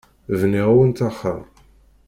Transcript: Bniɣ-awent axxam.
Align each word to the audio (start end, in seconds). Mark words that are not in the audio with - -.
Bniɣ-awent 0.39 1.05
axxam. 1.09 1.41